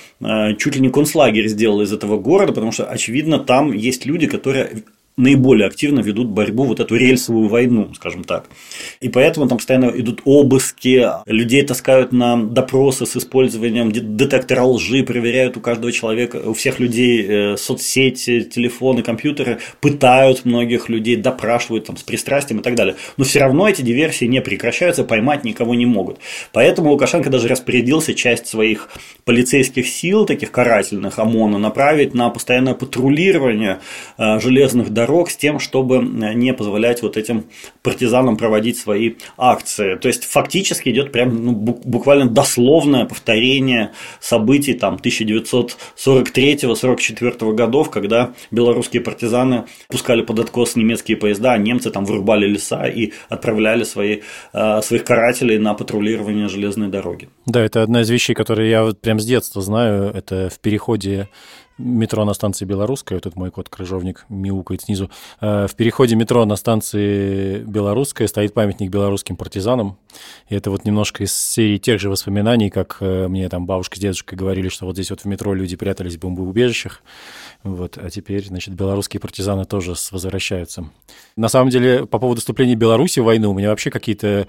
чуть 0.57 0.75
ли 0.75 0.81
не 0.81 0.89
концлагерь 0.89 1.47
сделал 1.47 1.81
из 1.81 1.91
этого 1.91 2.17
города, 2.17 2.53
потому 2.53 2.71
что, 2.71 2.85
очевидно, 2.85 3.39
там 3.39 3.71
есть 3.71 4.05
люди, 4.05 4.27
которые 4.27 4.83
наиболее 5.19 5.67
активно 5.67 5.99
ведут 5.99 6.27
борьбу, 6.29 6.63
вот 6.63 6.79
эту 6.79 6.95
рельсовую 6.95 7.49
войну, 7.49 7.93
скажем 7.93 8.23
так. 8.23 8.45
И 9.01 9.09
поэтому 9.09 9.47
там 9.47 9.57
постоянно 9.57 9.91
идут 9.95 10.21
обыски, 10.23 11.05
людей 11.25 11.63
таскают 11.63 12.11
на 12.11 12.41
допросы 12.41 13.05
с 13.05 13.17
использованием 13.17 13.91
детектора 13.91 14.63
лжи, 14.63 15.03
проверяют 15.03 15.57
у 15.57 15.59
каждого 15.59 15.91
человека, 15.91 16.37
у 16.37 16.53
всех 16.53 16.79
людей 16.79 17.25
э, 17.27 17.57
соцсети, 17.57 18.41
телефоны, 18.41 19.03
компьютеры, 19.03 19.59
пытают 19.81 20.45
многих 20.45 20.87
людей, 20.87 21.17
допрашивают 21.17 21.85
там 21.85 21.97
с 21.97 22.03
пристрастием 22.03 22.61
и 22.61 22.63
так 22.63 22.75
далее. 22.75 22.95
Но 23.17 23.25
все 23.25 23.39
равно 23.39 23.67
эти 23.67 23.81
диверсии 23.81 24.25
не 24.25 24.41
прекращаются, 24.41 25.03
поймать 25.03 25.43
никого 25.43 25.75
не 25.75 25.85
могут. 25.85 26.19
Поэтому 26.53 26.91
Лукашенко 26.91 27.29
даже 27.29 27.49
распорядился 27.49 28.13
часть 28.13 28.47
своих 28.47 28.89
полицейских 29.25 29.87
сил, 29.87 30.25
таких 30.25 30.51
карательных 30.51 31.19
ОМОНа, 31.19 31.57
направить 31.57 32.13
на 32.13 32.29
постоянное 32.29 32.73
патрулирование 32.73 33.79
э, 34.17 34.39
железных 34.39 34.91
дорог 34.91 35.08
дорог 35.09 35.31
с 35.31 35.37
тем, 35.37 35.59
чтобы 35.59 35.97
э, 35.97 36.33
не 36.33 36.53
позволять 36.53 37.01
вот 37.01 37.17
этим 37.17 37.45
партизанам 37.81 38.37
проводить 38.37 38.77
свои 38.77 39.15
акции. 39.37 39.95
То 39.95 40.07
есть 40.07 40.25
фактически 40.25 40.89
идет 40.89 41.11
прям 41.11 41.43
ну, 41.43 41.53
буквально 41.53 42.29
дословное 42.29 43.05
повторение 43.05 43.91
событий 44.19 44.73
там 44.73 44.99
1943-44 45.03 47.53
годов, 47.53 47.89
когда 47.89 48.33
белорусские 48.51 49.01
партизаны 49.01 49.65
пускали 49.87 50.21
под 50.21 50.37
откос 50.39 50.75
немецкие 50.75 51.17
поезда, 51.17 51.53
а 51.53 51.57
немцы 51.57 51.89
там 51.89 52.05
вырубали 52.05 52.45
леса 52.47 52.85
и 52.85 53.13
отправляли 53.29 53.83
свои, 53.83 54.19
э, 54.53 54.81
своих 54.81 55.03
карателей 55.03 55.57
на 55.57 55.73
патрулирование 55.73 56.47
железной 56.49 56.89
дороги. 56.89 57.29
Да, 57.45 57.61
это 57.61 57.81
одна 57.81 58.01
из 58.01 58.09
вещей, 58.09 58.35
которые 58.35 58.69
я 58.69 58.83
вот 58.83 58.99
прям 59.01 59.19
с 59.19 59.25
детства 59.25 59.61
знаю. 59.61 60.11
Это 60.13 60.49
в 60.49 60.59
переходе 60.59 61.29
метро 61.79 62.25
на 62.25 62.33
станции 62.33 62.65
Белорусская, 62.65 63.19
тут 63.19 63.35
мой 63.35 63.49
кот-крыжовник 63.49 64.25
мяукает 64.29 64.81
снизу. 64.81 65.09
Э, 65.41 65.67
в 65.67 65.75
переходе 65.75 66.15
метро 66.15 66.45
на 66.45 66.55
станции 66.55 67.59
Белорусская 67.59 68.27
стоит 68.27 68.53
памятник 68.53 68.91
белорусским 68.91 69.35
партизанам. 69.35 69.97
И 70.49 70.55
это 70.55 70.69
вот 70.69 70.85
немножко 70.85 71.23
из 71.23 71.33
серии 71.33 71.77
тех 71.77 71.99
же 71.99 72.09
воспоминаний, 72.09 72.69
как 72.69 72.97
э, 72.99 73.27
мне 73.27 73.47
там 73.49 73.65
бабушка 73.65 73.95
с 73.95 73.99
дедушкой 73.99 74.37
говорили, 74.37 74.69
что 74.69 74.85
вот 74.85 74.95
здесь 74.95 75.09
вот 75.09 75.21
в 75.21 75.25
метро 75.25 75.53
люди 75.53 75.75
прятались 75.75 76.15
в 76.15 76.19
бомбоубежищах. 76.19 77.01
Вот, 77.63 77.97
а 77.97 78.09
теперь, 78.09 78.45
значит, 78.45 78.73
белорусские 78.73 79.19
партизаны 79.19 79.65
тоже 79.65 79.93
возвращаются. 80.11 80.89
На 81.35 81.47
самом 81.47 81.69
деле, 81.69 82.05
по 82.05 82.19
поводу 82.19 82.41
вступления 82.41 82.75
Беларуси 82.75 83.19
в 83.19 83.25
войну, 83.25 83.51
у 83.51 83.53
меня 83.53 83.69
вообще 83.69 83.89
какие-то 83.89 84.47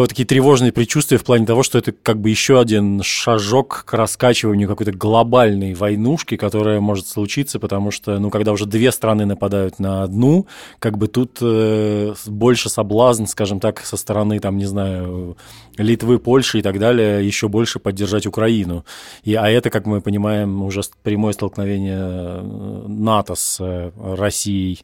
вот 0.00 0.08
такие 0.08 0.26
тревожные 0.26 0.72
предчувствия 0.72 1.18
в 1.18 1.24
плане 1.24 1.46
того, 1.46 1.62
что 1.62 1.78
это 1.78 1.92
как 1.92 2.20
бы 2.20 2.30
еще 2.30 2.58
один 2.58 3.02
шажок 3.02 3.84
к 3.86 3.92
раскачиванию 3.92 4.68
какой-то 4.68 4.92
глобальной 4.92 5.74
войнушки, 5.74 6.36
которая 6.36 6.80
может 6.80 7.06
случиться, 7.06 7.60
потому 7.60 7.90
что, 7.90 8.18
ну, 8.18 8.30
когда 8.30 8.52
уже 8.52 8.66
две 8.66 8.90
страны 8.92 9.24
нападают 9.24 9.78
на 9.78 10.02
одну, 10.02 10.46
как 10.78 10.98
бы 10.98 11.06
тут 11.06 11.38
э, 11.40 12.14
больше 12.26 12.68
соблазн, 12.68 13.26
скажем 13.26 13.60
так, 13.60 13.80
со 13.80 13.96
стороны, 13.96 14.40
там, 14.40 14.56
не 14.56 14.66
знаю, 14.66 15.36
Литвы, 15.76 16.18
Польши 16.18 16.58
и 16.58 16.62
так 16.62 16.78
далее, 16.78 17.26
еще 17.26 17.48
больше 17.48 17.78
поддержать 17.78 18.26
Украину. 18.26 18.84
И, 19.22 19.34
а 19.34 19.48
это, 19.48 19.70
как 19.70 19.86
мы 19.86 20.00
понимаем, 20.00 20.62
уже 20.62 20.82
прямое 21.02 21.32
столкновение 21.32 21.98
э, 22.00 22.84
НАТО 22.88 23.34
с 23.34 23.58
э, 23.60 23.90
Россией. 23.96 24.80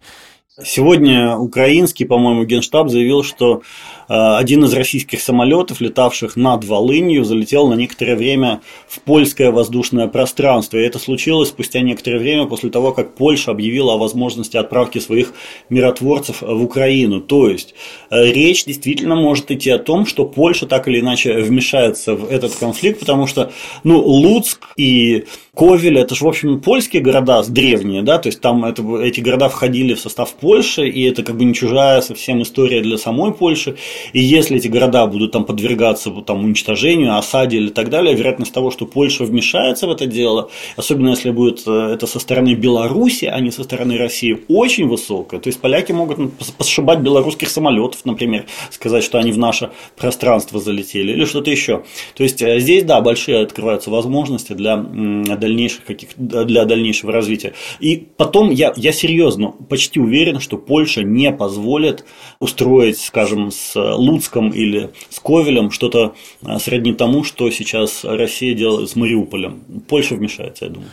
Сегодня 0.64 1.36
украинский, 1.36 2.04
по-моему, 2.04 2.44
генштаб 2.44 2.88
заявил, 2.88 3.22
что 3.22 3.62
э, 4.08 4.14
один 4.14 4.64
из 4.64 4.72
российских 4.74 5.20
самолетов, 5.20 5.80
летавших 5.80 6.36
над 6.36 6.64
Волынью, 6.64 7.24
залетел 7.24 7.68
на 7.68 7.74
некоторое 7.74 8.16
время 8.16 8.60
в 8.86 9.00
польское 9.00 9.50
воздушное 9.50 10.06
пространство. 10.08 10.76
И 10.76 10.82
это 10.82 10.98
случилось 10.98 11.48
спустя 11.48 11.80
некоторое 11.80 12.18
время 12.18 12.46
после 12.46 12.70
того, 12.70 12.92
как 12.92 13.14
Польша 13.14 13.52
объявила 13.52 13.94
о 13.94 13.98
возможности 13.98 14.56
отправки 14.56 14.98
своих 14.98 15.32
миротворцев 15.68 16.42
в 16.42 16.62
Украину. 16.62 17.20
То 17.20 17.48
есть 17.48 17.74
э, 18.10 18.30
речь 18.30 18.64
действительно 18.64 19.16
может 19.16 19.50
идти 19.50 19.70
о 19.70 19.78
том, 19.78 20.06
что 20.06 20.24
Польша 20.24 20.66
так 20.66 20.88
или 20.88 21.00
иначе 21.00 21.38
вмешается 21.38 22.14
в 22.14 22.30
этот 22.30 22.54
конфликт, 22.54 23.00
потому 23.00 23.26
что 23.26 23.52
ну, 23.84 23.98
Луцк 24.00 24.68
и 24.76 25.24
Ковель, 25.60 25.98
это 25.98 26.14
же, 26.14 26.24
в 26.24 26.28
общем, 26.28 26.58
польские 26.58 27.02
города 27.02 27.42
древние, 27.46 28.00
да, 28.00 28.16
то 28.16 28.28
есть 28.30 28.40
там 28.40 28.64
это, 28.64 28.82
эти 29.02 29.20
города 29.20 29.50
входили 29.50 29.92
в 29.92 30.00
состав 30.00 30.32
Польши, 30.32 30.88
и 30.88 31.02
это 31.02 31.22
как 31.22 31.36
бы 31.36 31.44
не 31.44 31.52
чужая 31.52 32.00
совсем 32.00 32.40
история 32.40 32.80
для 32.80 32.96
самой 32.96 33.34
Польши, 33.34 33.76
и 34.14 34.20
если 34.20 34.56
эти 34.56 34.68
города 34.68 35.06
будут 35.06 35.32
там 35.32 35.44
подвергаться 35.44 36.10
там, 36.26 36.44
уничтожению, 36.44 37.18
осаде 37.18 37.58
или 37.58 37.68
так 37.68 37.90
далее, 37.90 38.14
вероятность 38.14 38.54
того, 38.54 38.70
что 38.70 38.86
Польша 38.86 39.24
вмешается 39.24 39.86
в 39.86 39.90
это 39.90 40.06
дело, 40.06 40.48
особенно 40.76 41.10
если 41.10 41.30
будет 41.30 41.64
э, 41.66 41.92
это 41.92 42.06
со 42.06 42.20
стороны 42.20 42.54
Беларуси, 42.54 43.26
а 43.26 43.38
не 43.40 43.50
со 43.50 43.62
стороны 43.62 43.98
России, 43.98 44.40
очень 44.48 44.88
высокая, 44.88 45.40
то 45.40 45.48
есть 45.48 45.60
поляки 45.60 45.92
могут 45.92 46.32
посшибать 46.56 47.00
белорусских 47.00 47.50
самолетов, 47.50 48.06
например, 48.06 48.46
сказать, 48.70 49.04
что 49.04 49.18
они 49.18 49.30
в 49.30 49.36
наше 49.36 49.72
пространство 49.98 50.58
залетели, 50.58 51.12
или 51.12 51.26
что-то 51.26 51.50
еще, 51.50 51.82
то 52.14 52.22
есть 52.22 52.40
э, 52.40 52.60
здесь, 52.60 52.84
да, 52.84 53.02
большие 53.02 53.42
открываются 53.42 53.90
возможности 53.90 54.54
для 54.54 54.82
дальнейших 55.50 55.84
каких 55.84 56.10
для 56.16 56.64
дальнейшего 56.64 57.12
развития. 57.12 57.52
И 57.80 58.06
потом 58.16 58.50
я, 58.50 58.72
я 58.76 58.92
серьезно 58.92 59.52
почти 59.68 60.00
уверен, 60.00 60.40
что 60.40 60.56
Польша 60.56 61.02
не 61.02 61.32
позволит 61.32 62.04
устроить, 62.38 62.98
скажем, 62.98 63.50
с 63.50 63.74
Луцком 63.74 64.50
или 64.50 64.90
с 65.08 65.18
Ковелем 65.20 65.70
что-то 65.70 66.14
а, 66.44 66.58
сродни 66.58 66.92
тому, 66.92 67.24
что 67.24 67.50
сейчас 67.50 68.04
Россия 68.04 68.54
делает 68.54 68.90
с 68.90 68.96
Мариуполем. 68.96 69.60
Польша 69.88 70.14
вмешается, 70.14 70.66
я 70.66 70.70
думаю. 70.70 70.90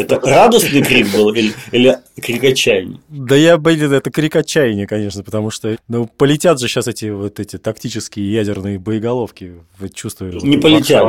Это 0.00 0.20
радостный 0.20 0.82
крик 0.82 1.12
был 1.12 1.30
или 1.30 1.98
крик 2.20 2.44
отчаяния? 2.44 2.98
Да 3.08 3.34
я, 3.36 3.58
блин, 3.58 3.92
это 3.92 4.10
крик 4.10 4.36
отчаяния, 4.36 4.86
конечно, 4.86 5.22
потому 5.22 5.50
что 5.50 5.76
ну, 5.88 6.08
полетят 6.16 6.60
же 6.60 6.68
сейчас 6.68 6.88
эти 6.88 7.06
вот 7.06 7.40
эти 7.40 7.58
тактические 7.58 8.32
ядерные 8.32 8.78
боеголовки. 8.78 9.54
Вы 9.78 9.88
чувствуете? 9.88 10.46
Не 10.46 10.58
полетят. 10.58 11.08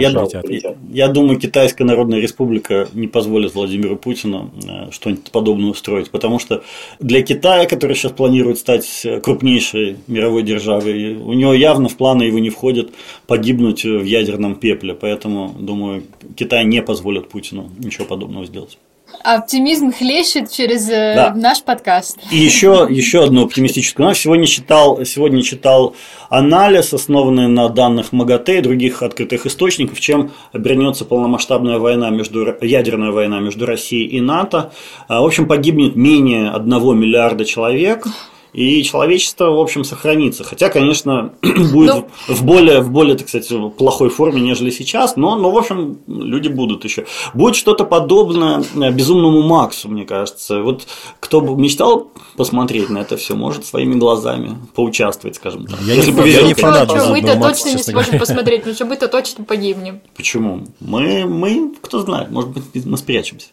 Я 0.90 1.08
думаю, 1.08 1.40
Китайская 1.40 1.84
Народная 1.84 2.20
Республика 2.20 2.88
не 2.94 3.08
позволит 3.08 3.56
Владимиру 3.56 3.96
Путину 3.96 4.52
э, 4.64 4.92
что-нибудь 4.92 5.32
подобное 5.32 5.72
устроить, 5.72 6.10
потому 6.10 6.40
что 6.40 6.64
для 7.00 7.22
Китая, 7.22 7.66
который 7.66 7.96
сейчас 7.96 8.12
планирует 8.12 8.58
стать 8.58 9.06
крупнейшей 9.24 9.98
мировой 10.08 10.44
державой, 10.44 11.16
у 11.16 11.34
него 11.34 11.54
явно 11.54 11.90
в 11.90 11.98
планы 11.98 12.24
его 12.24 12.40
не 12.40 12.50
входит 12.50 12.92
погибнуть 13.28 13.84
в 13.84 14.04
ядерном 14.04 14.56
пепле, 14.56 14.94
поэтому, 14.94 15.56
думаю, 15.60 16.04
Китай 16.36 16.66
не 16.66 16.82
позволит 16.82 17.30
Путину 17.30 17.70
ничего 17.78 18.06
подобного 18.06 18.46
сделать. 18.46 18.78
Оптимизм 19.24 19.92
хлещет 19.92 20.50
через 20.50 20.88
э, 20.90 21.14
да. 21.16 21.34
наш 21.36 21.62
подкаст. 21.64 22.20
И 22.32 22.38
еще, 22.38 22.88
еще 22.90 23.26
одну 23.26 23.46
оптимистическую 23.46 24.04
новость. 24.06 24.22
Сегодня 24.22 24.46
читал, 24.46 25.04
сегодня 25.04 25.42
читал 25.42 25.96
анализ, 26.30 26.94
основанный 26.94 27.48
на 27.48 27.70
данных 27.70 28.14
МАГАТЭ 28.14 28.60
и 28.60 28.62
других 28.62 29.04
открытых 29.04 29.46
источников, 29.46 30.00
чем 30.00 30.32
обернется 30.54 31.06
полномасштабная 31.06 31.80
война 31.80 32.10
между, 32.12 32.56
ядерная 32.62 33.12
война 33.12 33.40
между 33.40 33.66
Россией 33.66 34.08
и 34.08 34.22
НАТО. 34.22 34.72
А, 35.08 35.22
в 35.22 35.26
общем, 35.26 35.48
погибнет 35.48 35.96
менее 35.96 36.50
одного 36.50 36.94
миллиарда 36.94 37.46
человек 37.46 38.08
и 38.54 38.84
человечество, 38.84 39.52
в 39.52 39.60
общем, 39.60 39.84
сохранится. 39.84 40.44
Хотя, 40.44 40.70
конечно, 40.70 41.34
будет 41.42 41.96
ну, 41.96 42.10
в 42.28 42.44
более, 42.44 42.82
в 42.82 42.92
более, 42.92 43.16
так 43.16 43.30
сказать, 43.30 43.52
плохой 43.78 44.10
форме, 44.10 44.42
нежели 44.42 44.70
сейчас, 44.70 45.16
но, 45.16 45.36
но, 45.36 45.52
в 45.52 45.58
общем, 45.58 46.00
люди 46.08 46.48
будут 46.48 46.84
еще. 46.84 47.06
Будет 47.34 47.56
что-то 47.56 47.86
подобное 47.86 48.64
э, 48.76 48.92
безумному 48.92 49.42
Максу, 49.44 49.90
мне 49.90 50.06
кажется. 50.06 50.62
Вот 50.62 50.88
кто 51.20 51.42
бы 51.42 51.60
мечтал 51.62 52.12
посмотреть 52.36 52.90
на 52.90 53.00
это 53.00 53.18
все, 53.18 53.36
может 53.36 53.66
своими 53.66 53.96
глазами 53.96 54.58
поучаствовать, 54.74 55.36
скажем 55.36 55.66
так. 55.68 55.80
Я 55.82 55.94
Если 55.94 56.12
не, 56.12 56.18
повезет, 56.18 56.42
я 56.42 56.48
не 56.48 56.54
фанат 56.54 56.90
Мы-то 57.10 57.40
точно 57.40 57.70
не 57.70 57.84
сможем 57.84 58.20
посмотреть, 58.20 58.62
потому 58.62 58.76
что 58.76 58.86
мы-то 58.86 59.08
точно 59.08 59.44
погибнем. 59.44 60.02
Почему? 60.16 60.68
Мы, 60.80 61.26
мы, 61.26 61.74
кто 61.82 62.00
знает, 62.00 62.32
может 62.32 62.52
быть, 62.52 62.86
мы 62.86 62.98
спрячемся. 62.98 63.48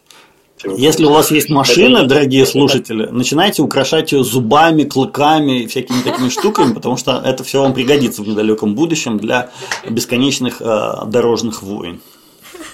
Если 0.64 1.04
у 1.04 1.10
вас 1.10 1.30
есть 1.30 1.50
машина, 1.50 2.06
дорогие 2.06 2.46
слушатели, 2.46 3.06
начинайте 3.06 3.62
украшать 3.62 4.12
ее 4.12 4.24
зубами, 4.24 4.84
клыками 4.84 5.62
и 5.62 5.66
всякими 5.66 6.00
такими 6.02 6.28
штуками, 6.28 6.72
потому 6.72 6.96
что 6.96 7.20
это 7.24 7.44
все 7.44 7.60
вам 7.60 7.74
пригодится 7.74 8.22
в 8.22 8.28
недалеком 8.28 8.74
будущем 8.74 9.18
для 9.18 9.50
бесконечных 9.88 10.60
э, 10.60 10.92
дорожных 11.06 11.62
войн. 11.62 12.00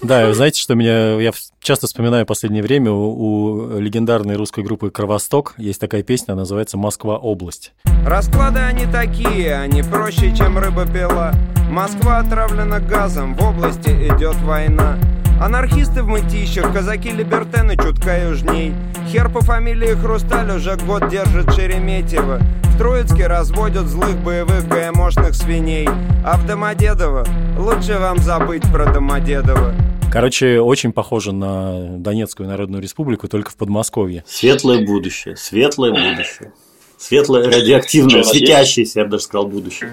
Да, 0.03 0.33
знаете, 0.35 0.61
что 0.61 0.75
меня 0.75 1.21
я 1.21 1.33
часто 1.61 1.87
вспоминаю 1.87 2.25
в 2.25 2.29
последнее 2.29 2.63
время 2.63 2.91
у, 2.91 3.75
у 3.75 3.79
легендарной 3.79 4.37
русской 4.37 4.65
группы 4.65 4.91
Кровосток 4.91 5.55
есть 5.59 5.81
такая 5.81 6.03
песня, 6.03 6.33
она 6.33 6.43
называется 6.43 6.77
Москва 6.77 7.19
область. 7.19 7.73
Расклады 8.05 8.59
они 8.59 8.87
такие, 8.87 9.55
они 9.55 9.83
проще, 9.83 10.35
чем 10.37 10.59
рыба 10.59 10.87
пила. 10.87 11.33
Москва 11.71 12.19
отравлена 12.19 12.81
газом, 12.81 13.35
в 13.37 13.43
области 13.43 13.91
идет 13.91 14.37
война. 14.43 14.99
Анархисты 15.43 16.05
в 16.05 16.07
мытищах, 16.07 16.73
казаки-либертены 16.73 17.77
чутка 17.77 18.29
южней 18.29 18.73
Хер 19.11 19.29
по 19.29 19.41
фамилии 19.41 19.93
Хрусталь 19.97 20.49
уже 20.53 20.77
год 20.77 21.09
держит 21.09 21.53
Шереметьево 21.53 22.39
В 22.63 22.79
Троицке 22.79 23.27
разводят 23.27 23.89
злых 23.89 24.17
боевых 24.19 24.69
ГМОшных 24.69 25.35
свиней 25.35 25.89
А 26.25 26.37
в 26.37 26.47
Домодедово 26.47 27.27
лучше 27.59 27.99
вам 27.99 28.19
забыть 28.19 28.63
про 28.71 28.93
Домодедово 28.93 29.75
Короче, 30.13 30.61
очень 30.61 30.93
похоже 30.93 31.33
на 31.33 31.99
Донецкую 31.99 32.49
Народную 32.49 32.81
Республику, 32.81 33.29
только 33.29 33.51
в 33.51 33.57
Подмосковье. 33.57 34.23
Светлое 34.29 34.85
будущее, 34.85 35.37
светлое 35.37 35.91
будущее. 35.91 36.53
Светлое, 36.99 37.47
радиоактивное, 37.47 38.23
светящееся, 38.23 39.01
я 39.01 39.05
бы 39.07 39.13
даже 39.13 39.25
сказал, 39.25 39.47
будущее. 39.47 39.91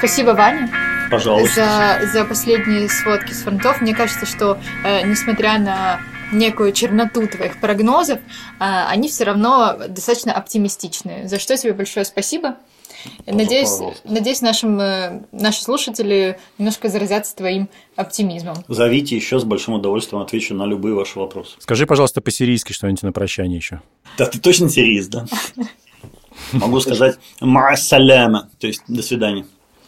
Спасибо, 0.00 0.30
Ваня. 0.30 0.70
Пожалуйста. 1.10 1.98
За, 2.00 2.06
за 2.10 2.24
последние 2.24 2.88
сводки 2.88 3.34
с 3.34 3.42
фронтов. 3.42 3.82
Мне 3.82 3.94
кажется, 3.94 4.24
что 4.24 4.56
э, 4.82 5.06
несмотря 5.06 5.58
на 5.58 6.00
некую 6.32 6.72
черноту 6.72 7.26
твоих 7.26 7.60
прогнозов, 7.60 8.18
э, 8.18 8.20
они 8.60 9.10
все 9.10 9.24
равно 9.24 9.76
достаточно 9.88 10.32
оптимистичные. 10.32 11.28
За 11.28 11.38
что 11.38 11.54
тебе 11.54 11.74
большое 11.74 12.06
спасибо. 12.06 12.56
Надеюсь, 13.26 13.78
надеюсь 14.04 14.40
нашим, 14.40 14.80
э, 14.80 15.22
наши 15.32 15.62
слушатели 15.62 16.38
немножко 16.56 16.88
заразятся 16.88 17.36
твоим 17.36 17.68
оптимизмом. 17.94 18.56
Зовите 18.68 19.16
еще 19.16 19.38
с 19.38 19.44
большим 19.44 19.74
удовольствием 19.74 20.22
отвечу 20.22 20.54
на 20.54 20.64
любые 20.64 20.94
ваши 20.94 21.18
вопросы. 21.18 21.56
Скажи, 21.58 21.84
пожалуйста, 21.84 22.22
по-сирийски 22.22 22.72
что-нибудь 22.72 23.02
на 23.02 23.12
прощание 23.12 23.58
еще. 23.58 23.82
Да, 24.16 24.24
ты 24.24 24.40
точно 24.40 24.70
сириец, 24.70 25.08
да? 25.08 25.26
Могу 26.52 26.80
сказать 26.80 27.18
«Ма 27.42 27.76
то 27.76 28.66
есть 28.66 28.82
«до 28.88 29.02
свидания». 29.02 29.44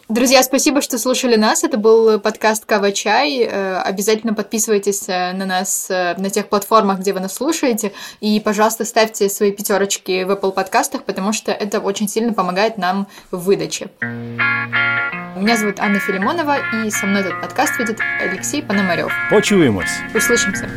Друзья, 0.09 0.43
спасибо, 0.43 0.81
что 0.81 0.97
слушали 0.97 1.37
нас. 1.37 1.63
Это 1.63 1.77
был 1.77 2.19
подкаст 2.19 2.65
Кава 2.65 2.91
Чай. 2.91 3.39
Э, 3.39 3.77
обязательно 3.77 4.33
подписывайтесь 4.33 5.07
э, 5.07 5.31
на 5.31 5.45
нас 5.45 5.89
э, 5.89 6.15
на 6.17 6.29
тех 6.29 6.49
платформах, 6.49 6.99
где 6.99 7.13
вы 7.13 7.21
нас 7.21 7.35
слушаете. 7.35 7.93
И, 8.19 8.41
пожалуйста, 8.41 8.83
ставьте 8.83 9.29
свои 9.29 9.53
пятерочки 9.53 10.23
в 10.23 10.31
Apple 10.31 10.51
подкастах, 10.51 11.05
потому 11.05 11.31
что 11.31 11.53
это 11.53 11.79
очень 11.79 12.09
сильно 12.09 12.33
помогает 12.33 12.77
нам 12.77 13.07
в 13.31 13.45
выдаче. 13.45 13.91
Меня 14.01 15.55
зовут 15.57 15.79
Анна 15.79 15.99
Филимонова, 15.99 16.57
и 16.75 16.89
со 16.91 17.05
мной 17.05 17.21
этот 17.21 17.39
подкаст 17.41 17.79
ведет 17.79 17.99
Алексей 18.19 18.61
Пономарев. 18.61 19.11
Почуемся. 19.31 19.89
Услышимся. 20.13 20.69